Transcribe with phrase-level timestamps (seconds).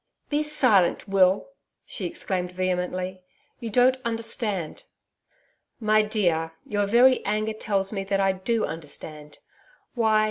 [0.29, 1.47] 'Be silent, Will,'
[1.85, 3.21] she exclaimed vehemently.
[3.59, 4.85] 'You don't understand.'
[5.79, 9.37] 'My dear, your very anger tells me that I do understand.
[9.93, 10.19] Why!